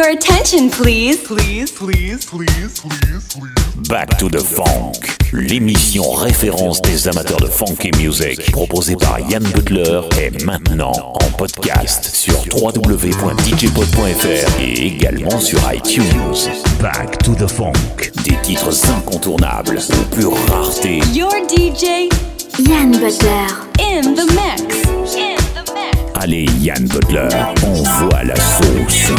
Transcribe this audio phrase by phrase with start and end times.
[0.00, 1.18] Your attention, please.
[1.18, 3.52] Please, please, please, please, please.
[3.86, 4.94] Back to the Funk,
[5.34, 11.30] l'émission référence des amateurs de funk et music proposée par Yann Butler est maintenant en
[11.36, 16.48] podcast sur www.djpod.fr et également sur iTunes.
[16.80, 17.74] Back to the Funk,
[18.24, 21.00] des titres incontournables de pure rareté.
[21.12, 22.08] Your DJ,
[22.66, 23.48] Yann Butler,
[23.78, 24.64] in the mix.
[25.14, 25.98] In the mix.
[26.14, 27.28] Allez, Yann Butler,
[27.66, 29.12] on voit la sauce.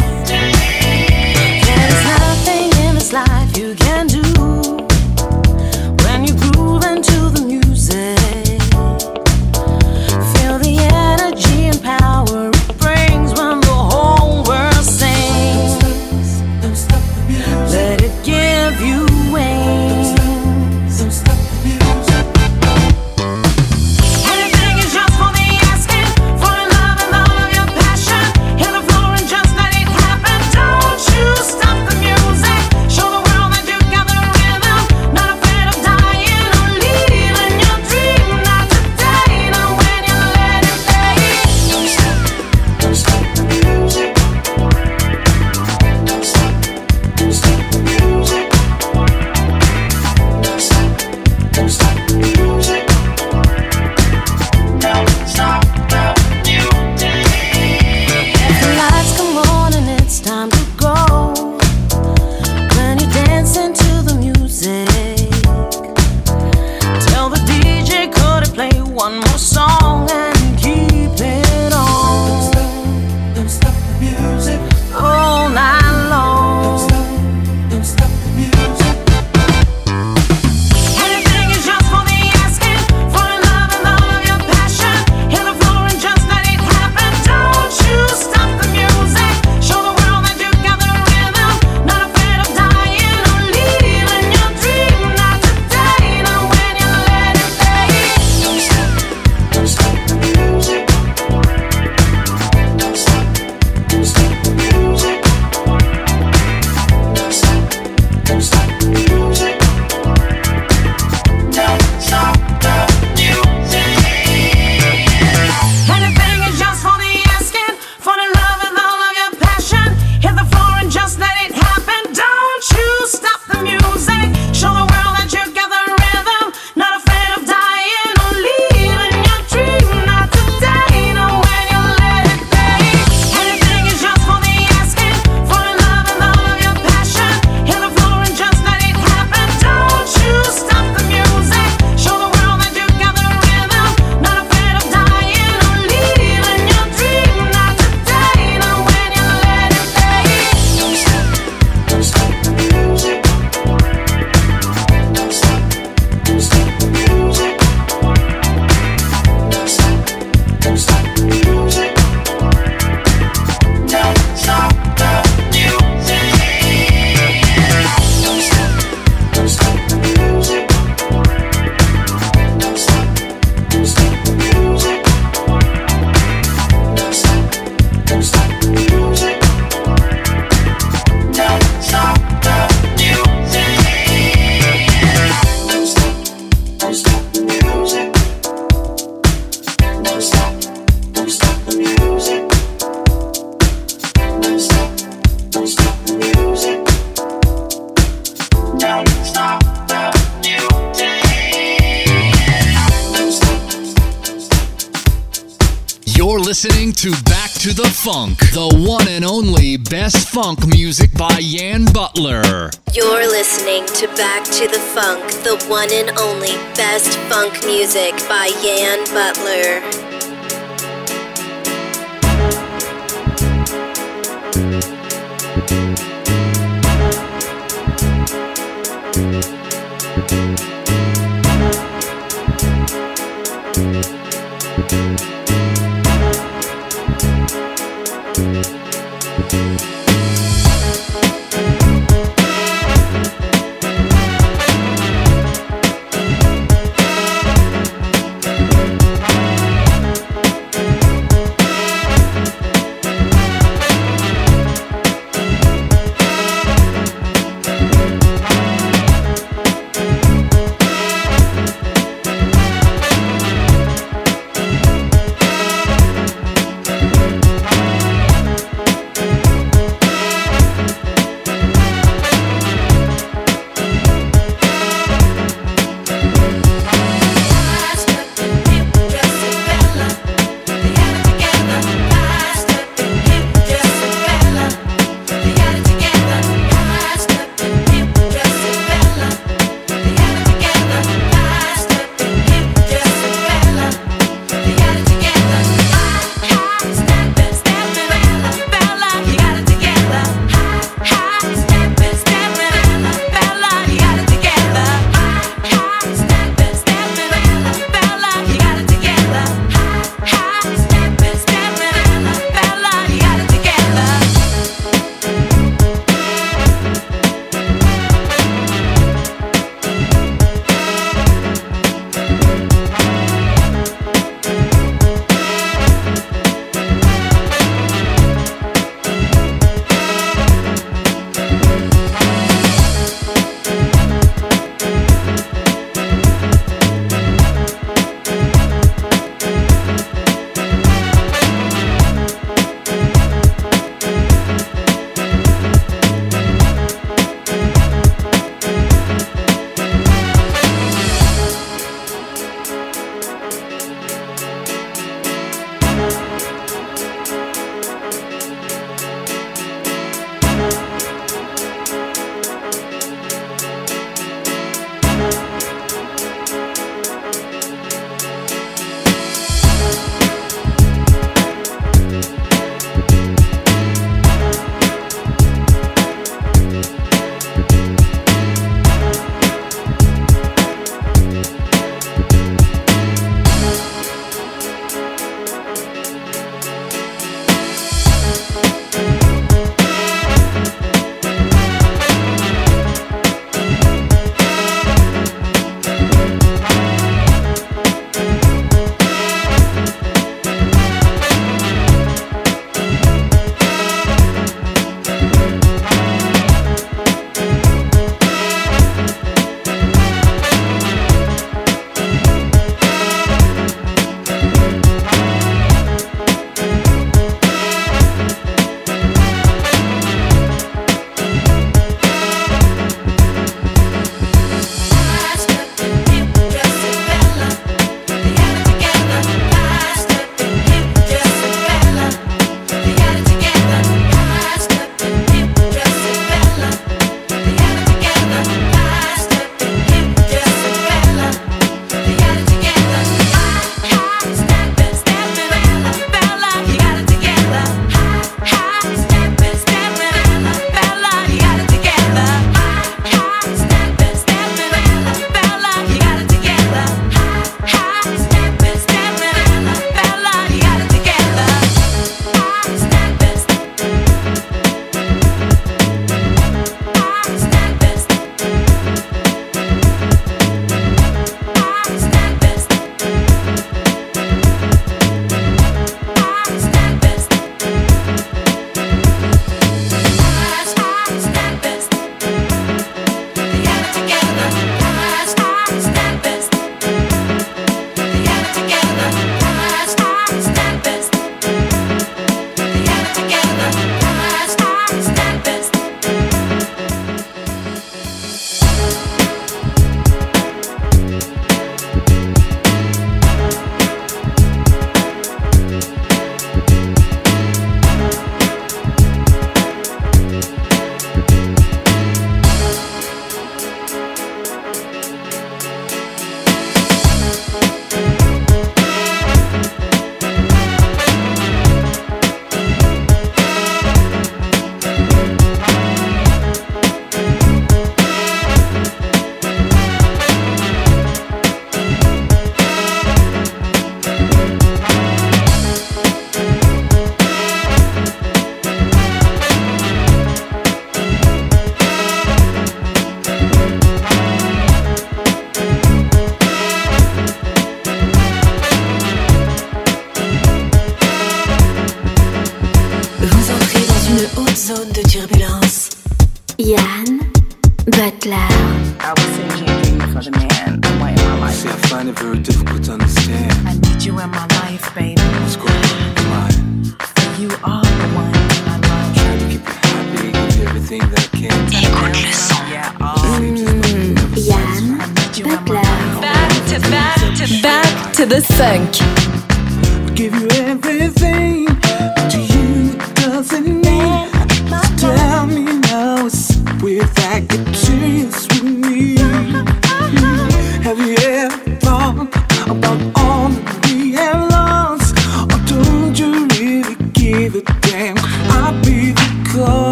[206.96, 212.70] to Back to the Funk, the one and only best funk music by Yan Butler.
[212.92, 218.50] You're listening to Back to the Funk, the one and only best funk music by
[218.62, 220.11] Yan Butler.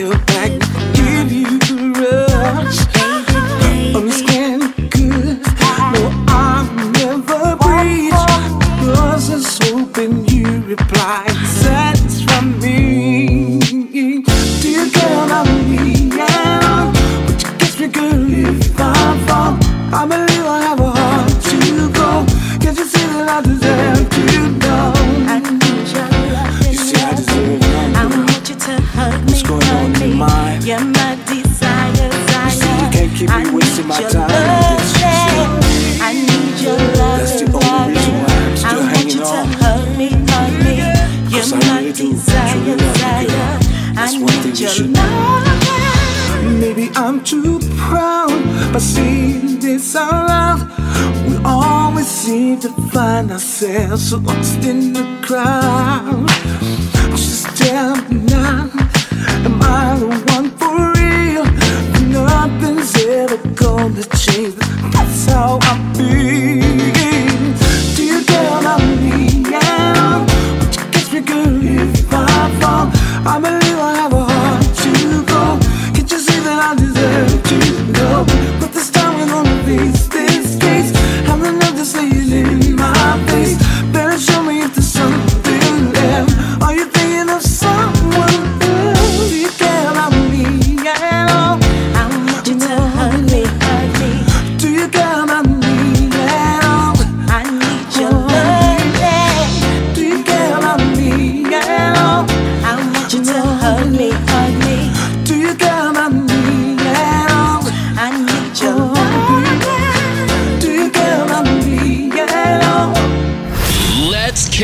[0.00, 0.29] do.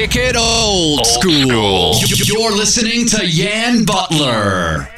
[0.09, 1.95] kick it old, school.
[2.25, 4.89] You're listening to Yan Butler.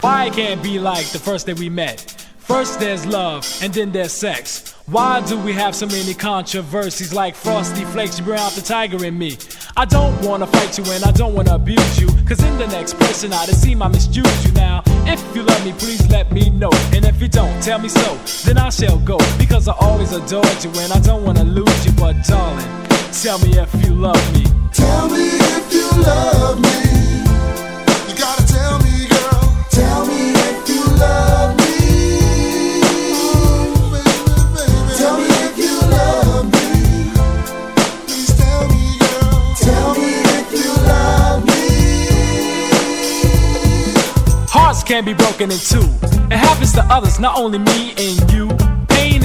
[0.00, 2.10] Why it can't be like the first day we met?
[2.38, 4.74] First there's love, and then there's sex.
[4.86, 8.18] Why do we have so many controversies like Frosty Flakes?
[8.18, 9.38] You bring out the tiger in me.
[9.76, 12.08] I don't wanna fight you and I don't wanna abuse you.
[12.28, 14.82] Cause in the next person I just see my misuse you now.
[15.06, 16.70] If you love me, please let me know.
[16.92, 18.18] And if you don't, tell me so.
[18.44, 19.18] Then I shall go.
[19.38, 21.92] Because I always adored you and I don't wanna lose you.
[21.92, 22.66] But darling,
[23.22, 24.44] tell me if you love me.
[24.72, 26.78] Tell me if you love me.
[28.08, 29.66] You gotta tell me, girl.
[29.70, 31.33] Tell me if you love me.
[44.86, 45.80] Can't be broken in two.
[46.30, 48.73] It happens to others, not only me and you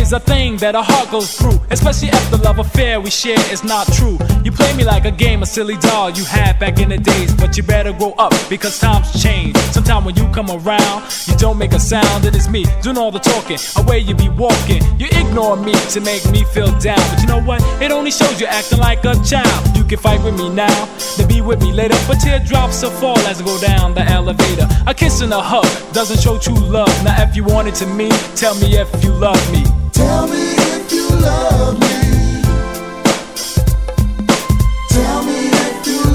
[0.09, 3.39] is a thing that a heart goes through, especially if the love affair we share
[3.53, 4.17] is not true.
[4.43, 7.31] You play me like a game, a silly doll you had back in the days,
[7.35, 9.55] but you better grow up because times change.
[9.75, 13.11] Sometime when you come around, you don't make a sound, and it's me doing all
[13.11, 14.81] the talking, away you be walking.
[14.97, 17.61] You ignore me to make me feel down, but you know what?
[17.79, 19.77] It only shows you acting like a child.
[19.77, 20.85] You can fight with me now,
[21.17, 24.67] then be with me later, but teardrops will fall as I go down the elevator.
[24.87, 26.93] A kiss and a hug doesn't show true love.
[27.03, 29.78] Now, if you want it to me, tell me if you love me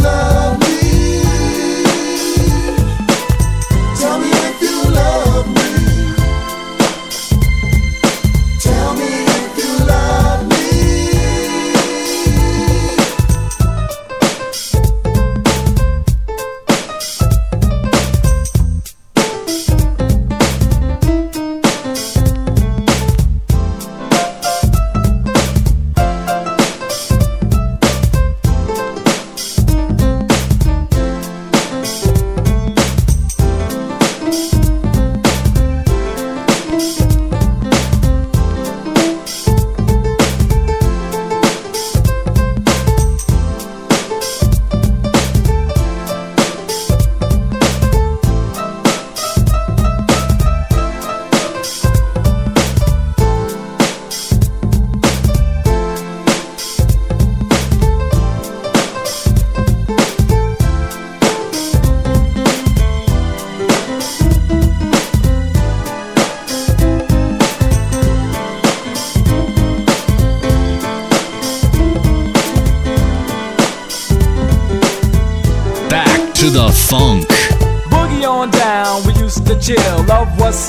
[0.04, 0.33] love.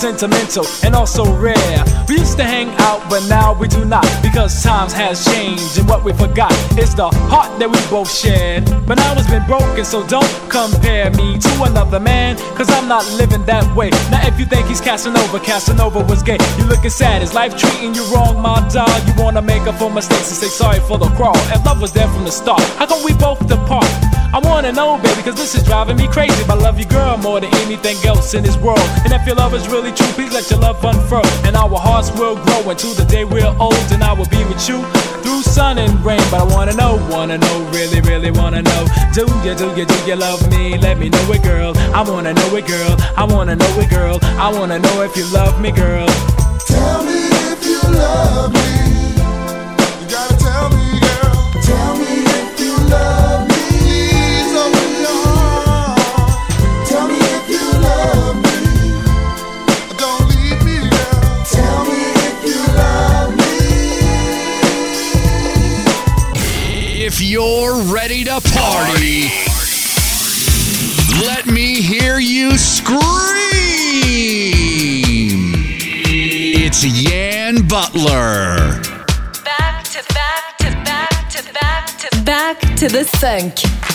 [0.05, 1.81] Sentimental and also rare.
[2.07, 5.89] We used to hang out, but now we do not because times has changed and
[5.89, 8.65] what we forgot is the heart that we both shared.
[8.85, 13.03] But now it's been broken, so don't compare me to another man, cause I'm not
[13.17, 13.89] living that way.
[14.13, 16.37] Now if you think he's Casanova, Casanova was gay.
[16.59, 18.95] You looking sad, is life treating you wrong, my dog?
[19.07, 21.37] You wanna make up for mistakes and say sorry for the crawl.
[21.49, 22.61] And love was there from the start.
[22.77, 23.84] How come we both depart?
[24.35, 26.43] I wanna know, baby, cause this is driving me crazy.
[26.45, 28.83] But I love you, girl, more than anything else in this world.
[29.05, 31.25] And if your love is really true, please let your love unfurl.
[31.47, 33.79] And our hearts will grow until the day we're old.
[33.93, 34.83] And I will be with you
[35.23, 36.19] through sun and rain.
[36.29, 38.85] But I wanna know, wanna know, really, really wanna know.
[39.13, 40.77] Do you, do you, do you love me?
[40.79, 41.71] Let me know it, girl.
[41.95, 42.97] I wanna know it, girl.
[43.15, 44.19] I wanna know it, girl.
[44.21, 46.07] I wanna know if you love me, girl.
[46.67, 47.23] Tell me
[47.53, 48.64] if you love me.
[67.25, 69.31] You're ready to party,
[71.25, 73.01] let me hear you scream.
[76.07, 78.79] It's Yan Butler.
[79.43, 83.94] Back to back to back to back to back to the funk.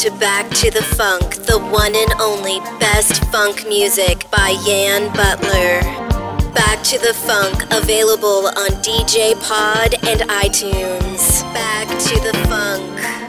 [0.00, 5.82] To Back to the Funk, the one and only best funk music by Yan Butler.
[6.54, 11.42] Back to the Funk, available on DJ Pod and iTunes.
[11.52, 13.19] Back to the Funk.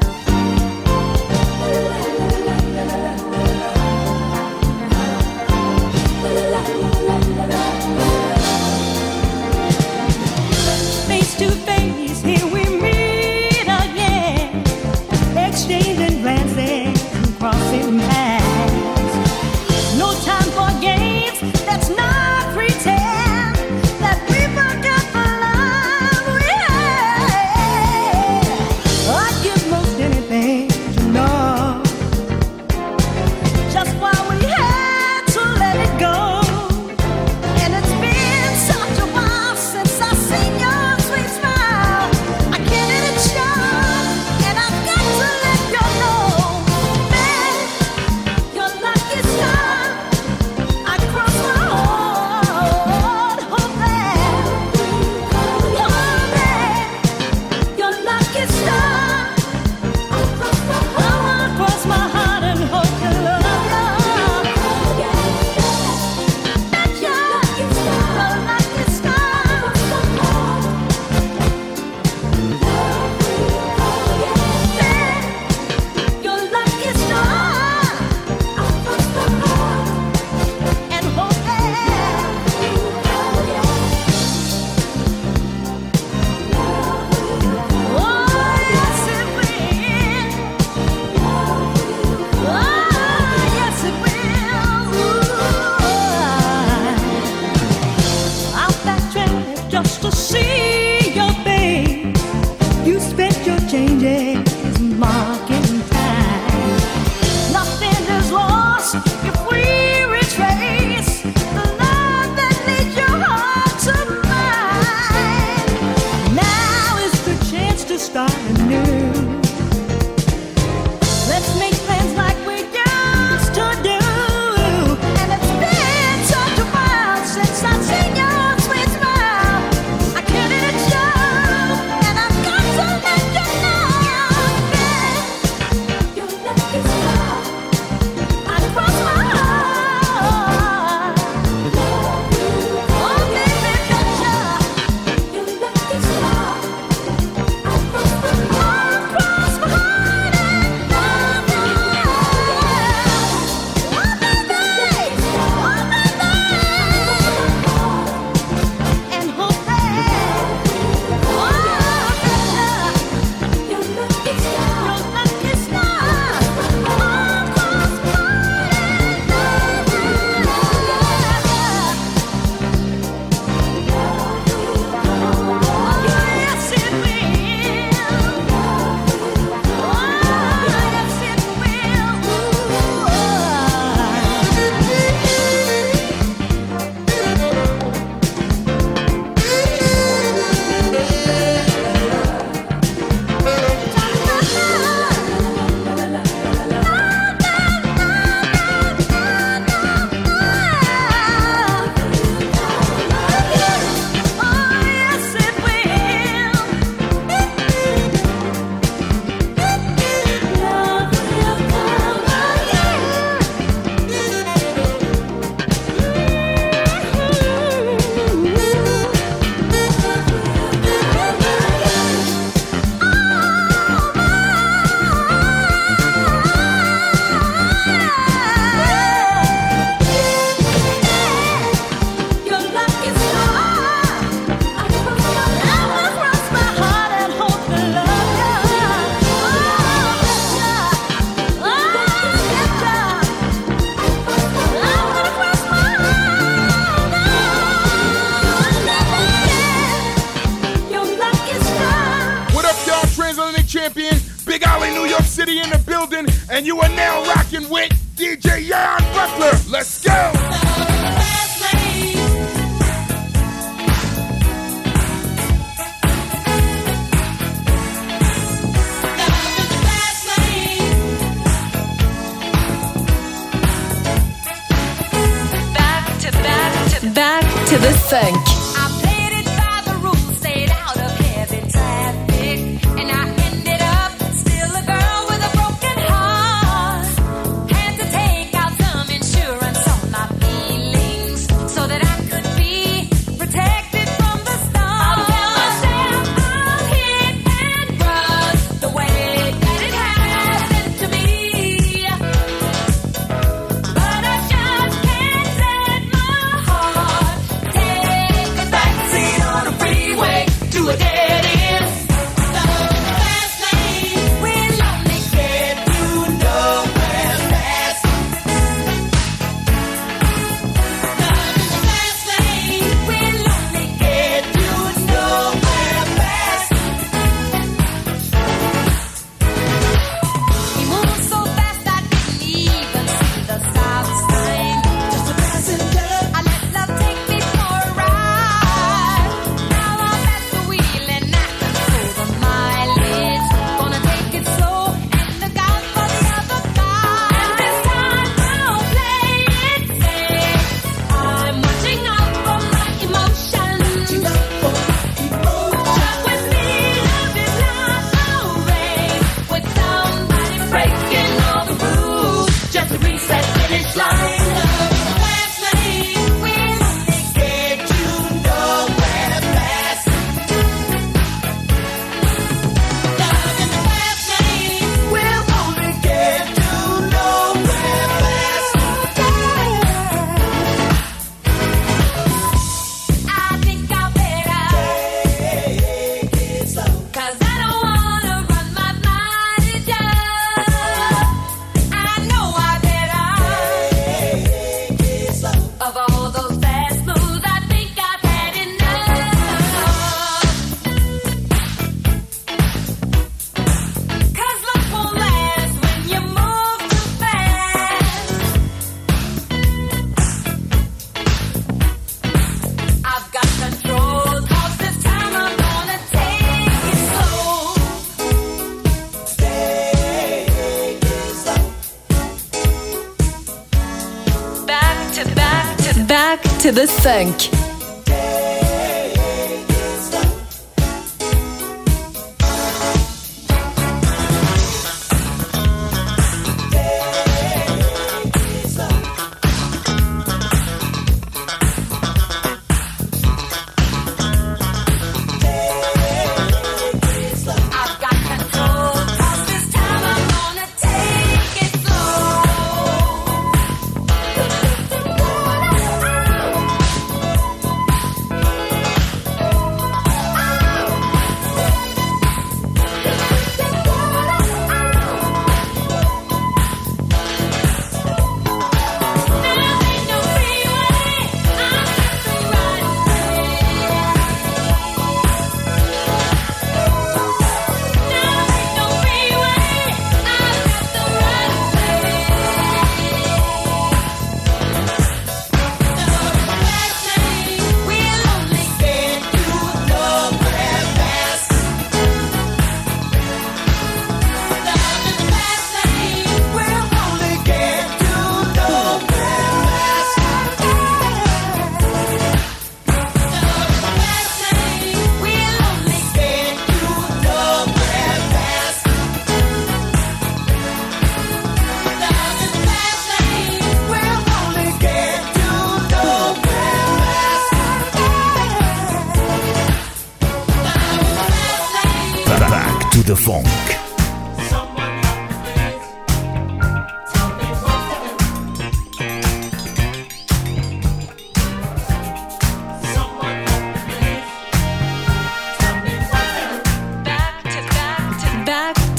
[426.61, 427.70] to the sink.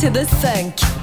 [0.02, 1.01] to the sink.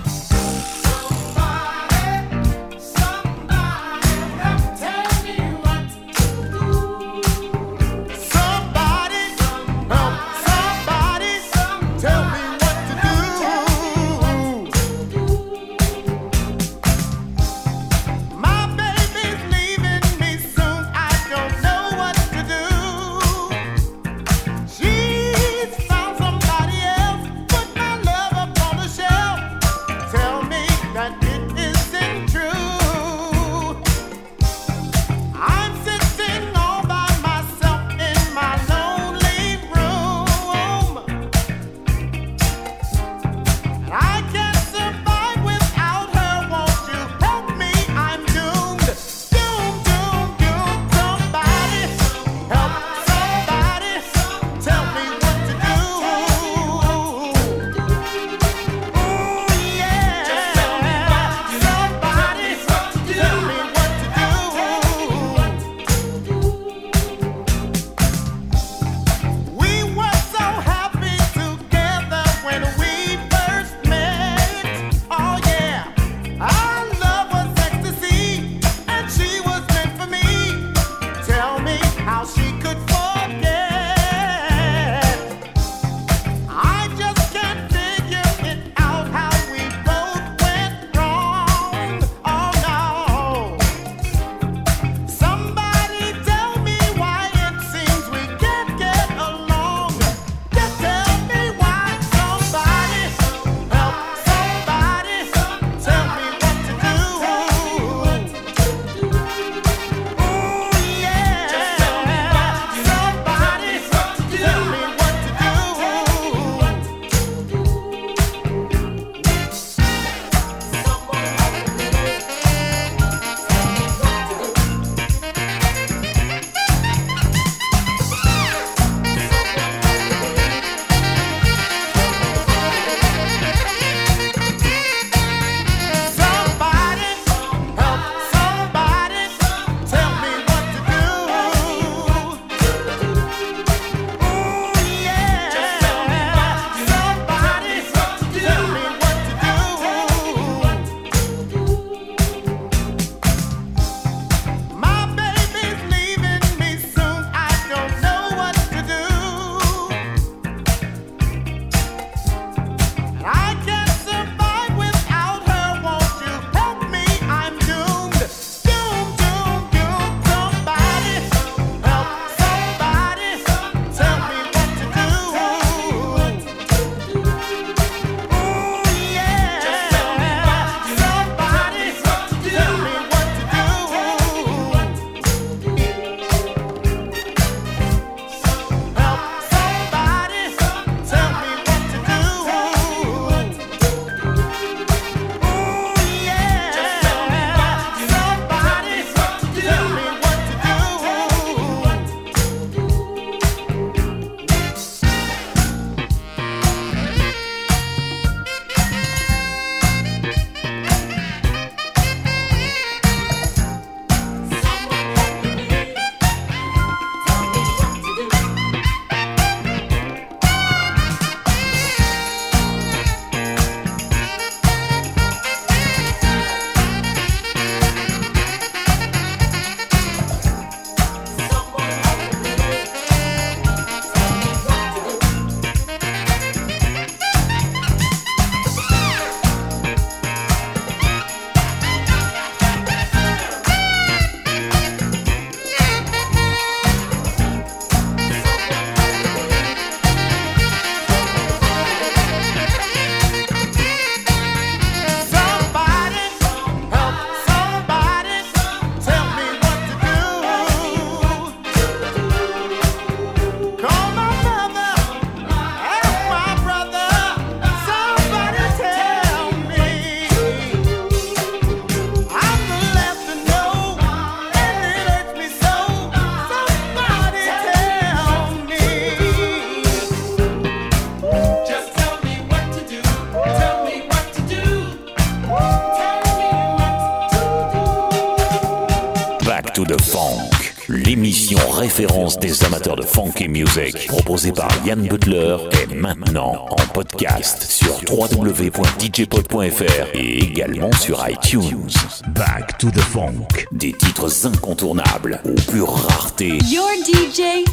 [293.19, 301.21] funky music proposé par Yann Butler est maintenant en podcast sur www.djpod.fr et également sur
[301.27, 301.89] iTunes.
[302.29, 303.67] Back to the funk.
[303.73, 306.59] Des titres incontournables aux pures raretés.
[306.71, 307.65] Your DJ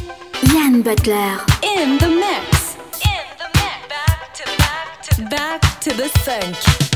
[0.53, 2.75] Yann Butler in the mix.
[3.05, 5.29] In the mix.
[5.29, 6.86] Back to the funk.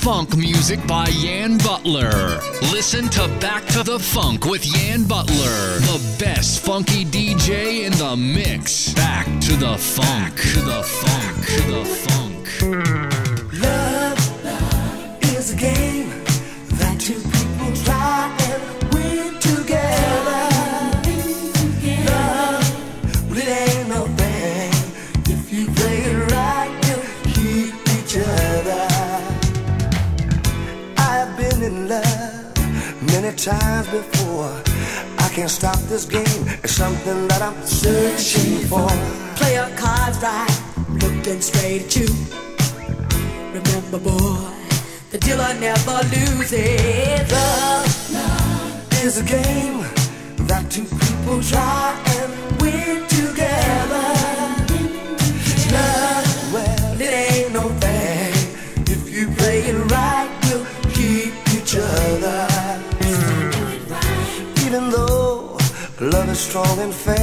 [0.00, 2.40] funk music by Yann Butler.
[2.72, 8.16] Listen to Back to the Funk with Yann Butler, the best funky DJ in the
[8.16, 8.94] mix.
[8.94, 12.29] Back to the funk, Back to the funk, to the funk.
[37.50, 38.86] I'm searching for.
[39.34, 40.56] Play your cards right,
[41.02, 42.06] looking straight at you.
[43.52, 44.54] Remember, boy,
[45.10, 47.32] the dealer never loses.
[47.32, 49.80] Love is a game
[50.46, 52.30] that two people try and
[52.62, 54.08] win together.
[55.74, 58.32] Love, well, it ain't no thing.
[58.94, 62.46] If you play it right, you'll keep each other.
[64.64, 65.58] Even though
[66.00, 67.19] love is strong and fair.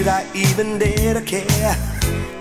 [0.00, 2.39] should I even dare to care?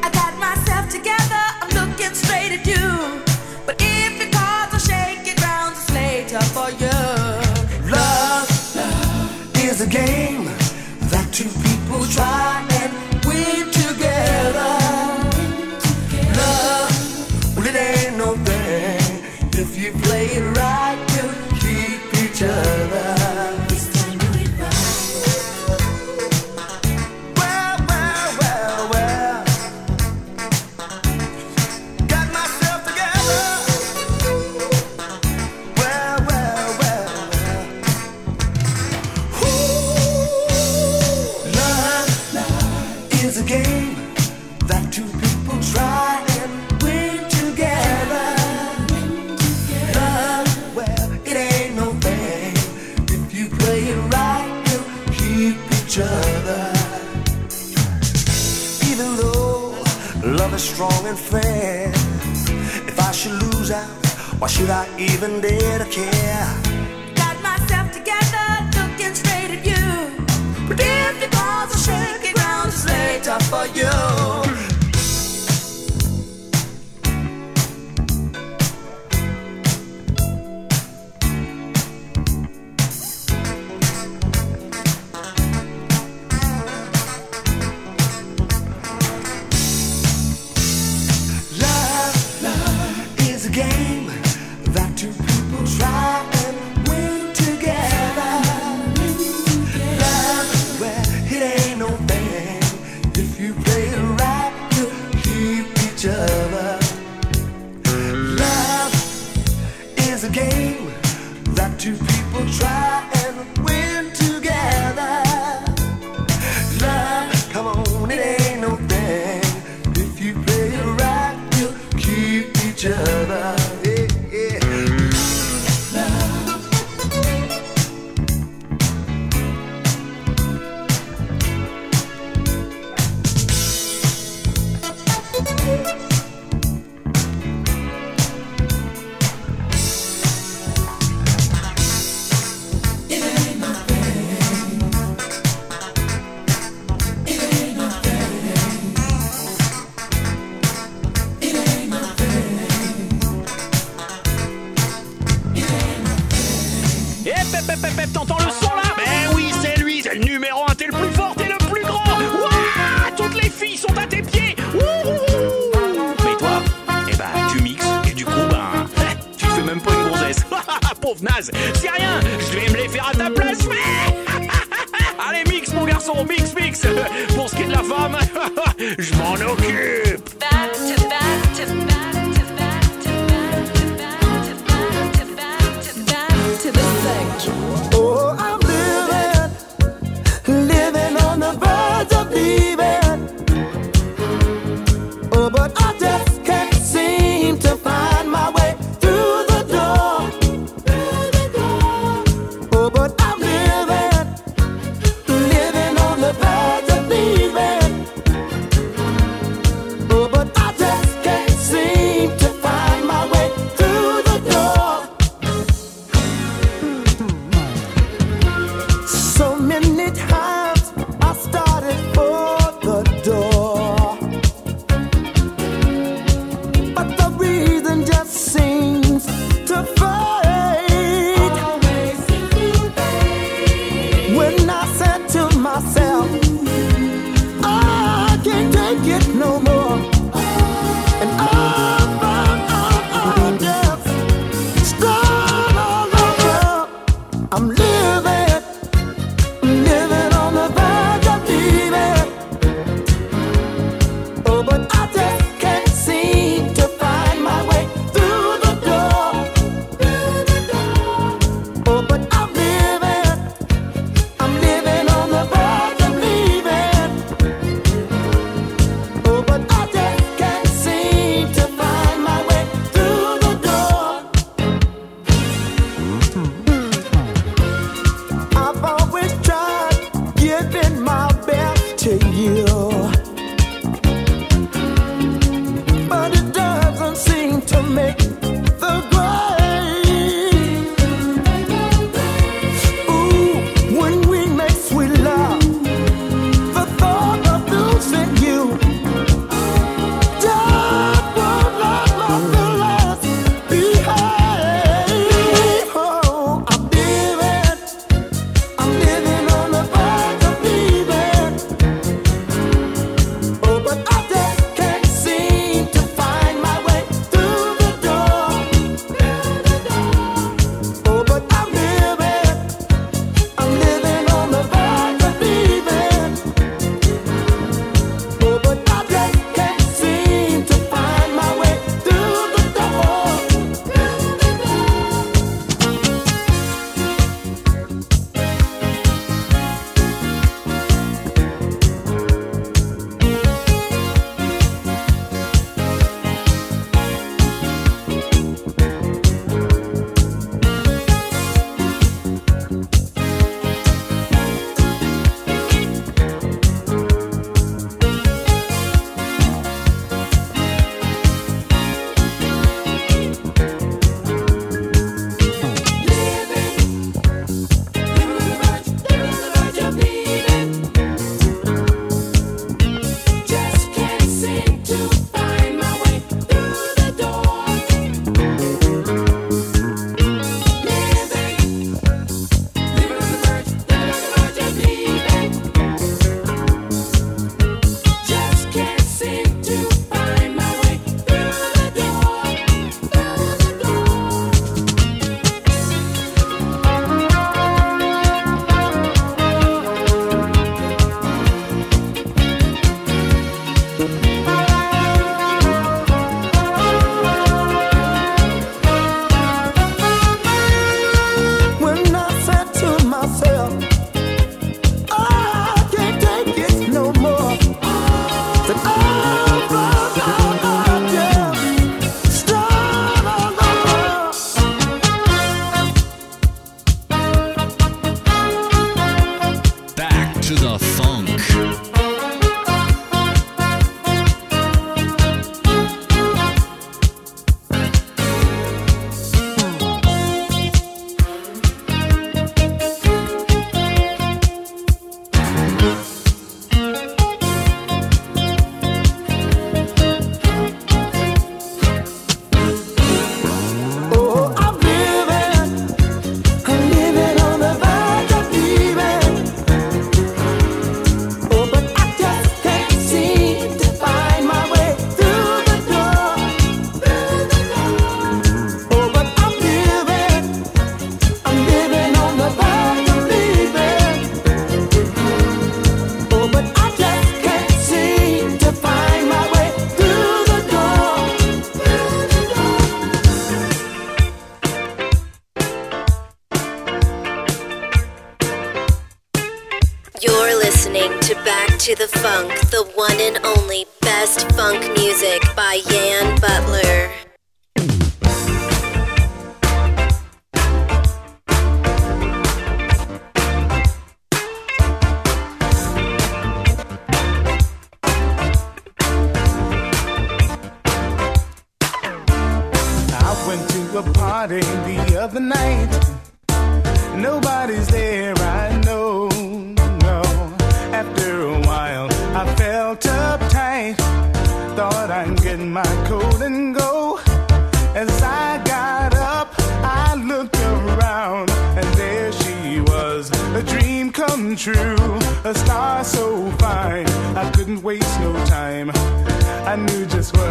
[93.52, 93.99] game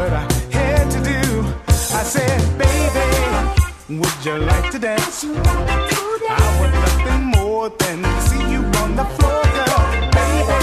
[0.09, 1.23] what I had to do.
[1.69, 5.25] I said, baby, would you like to dance?
[5.25, 9.83] I want nothing more than to see you on the floor, girl.
[10.19, 10.61] Baby,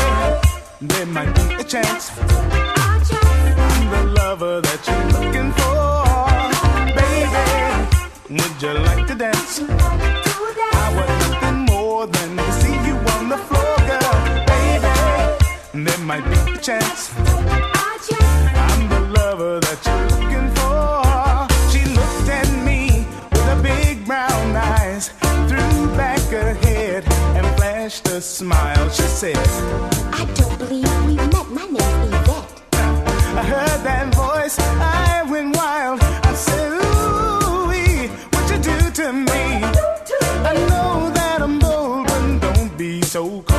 [0.81, 2.11] there might be a chance.
[3.69, 5.83] I'm the lover that you're looking for.
[6.99, 7.45] Baby,
[8.37, 9.61] would you like to dance?
[10.81, 14.15] I want nothing more than to see you on the floor, girl.
[14.51, 14.93] Baby,
[15.85, 17.74] there might be a chance.
[19.35, 20.95] Lover that you're looking for.
[21.69, 25.09] She looked at me with her big brown eyes,
[25.49, 27.03] threw back her head
[27.35, 28.89] and flashed a smile.
[28.89, 29.37] She said,
[30.13, 31.49] I don't believe we've met.
[31.49, 32.63] My name's Yvette.
[33.41, 35.99] I heard that voice, I went wild.
[36.01, 37.67] I said, Ooh,
[38.31, 39.43] what you do to me?
[40.49, 43.54] I know that I'm bold, but don't be so cold.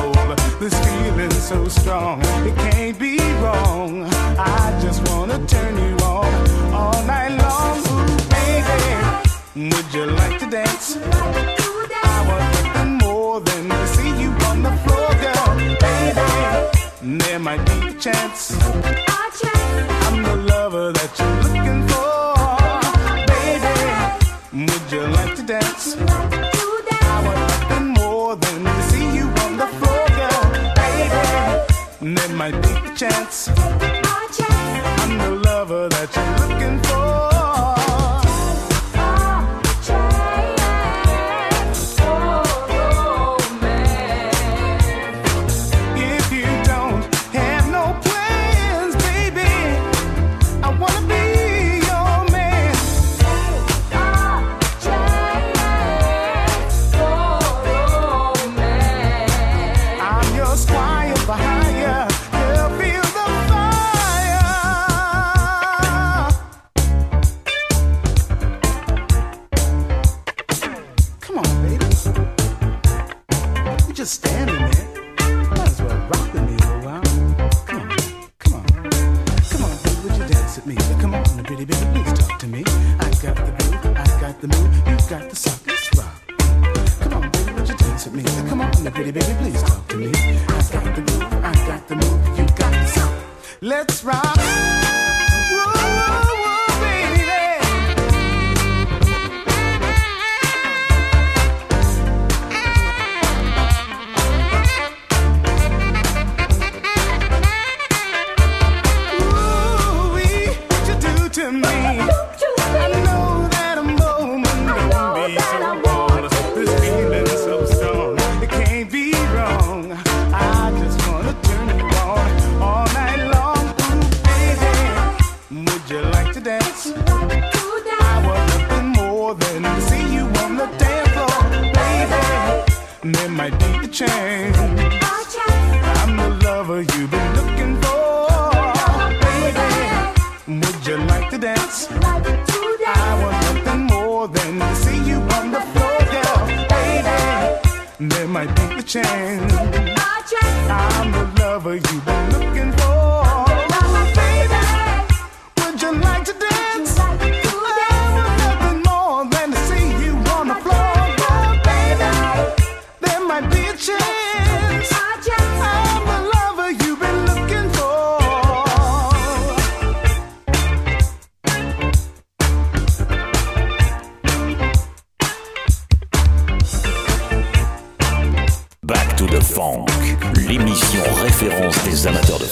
[1.47, 4.03] So strong, it can't be wrong.
[4.37, 7.77] I just wanna turn you on all night long.
[7.87, 10.97] Ooh, baby, would you like to dance?
[10.97, 15.55] I want nothing more than to see you on the floor, girl.
[15.85, 18.51] Baby, there might be a chance.
[20.05, 21.46] I'm the lover that you're looking
[32.49, 33.49] Might be a chance.
[33.49, 36.86] I'm the lover that you're looking for.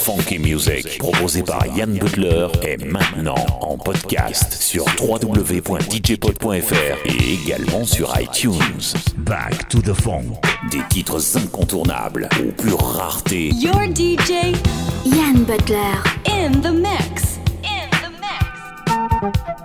[0.06, 6.76] funky music proposé par Yann Butler est maintenant en podcast sur www.djpod.fr
[7.06, 8.54] et également sur iTunes.
[9.18, 10.36] Back to the funk.
[10.70, 13.50] Des titres incontournables aux pure rareté.
[13.56, 14.54] Your DJ
[15.06, 15.98] Yann Butler
[16.28, 17.40] in the mix.
[17.64, 19.65] In the mix.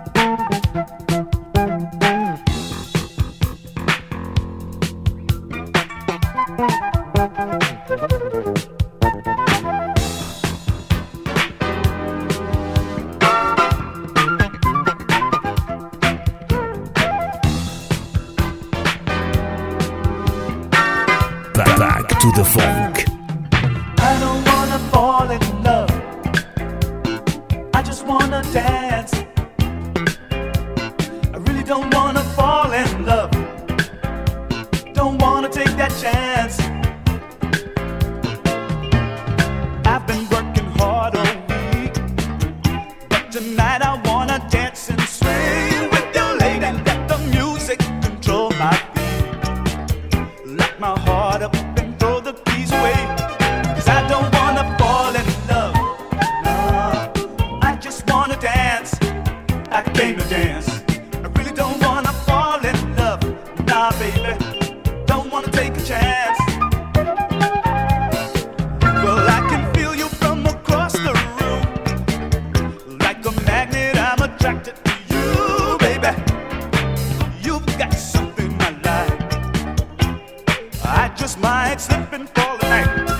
[81.37, 83.10] my slipping for the night.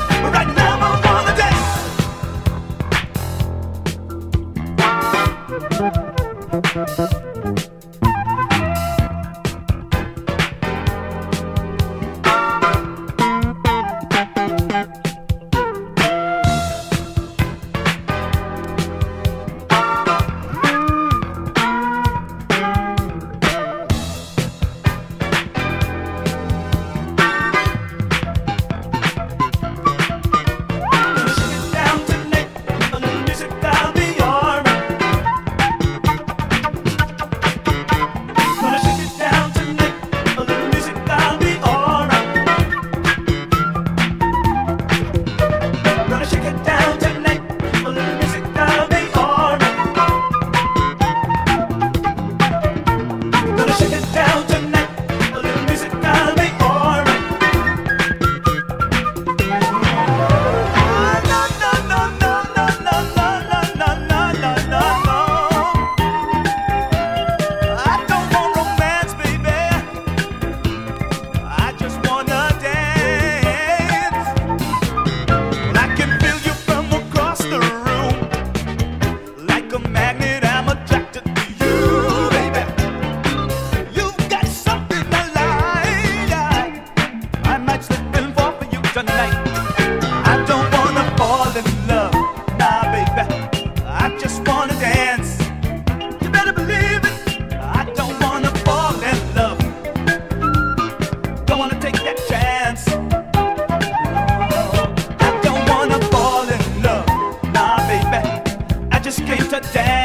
[109.38, 110.01] came to.